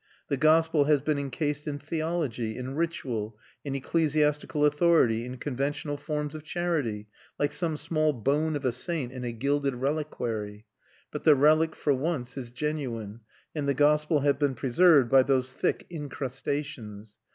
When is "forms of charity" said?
5.95-7.07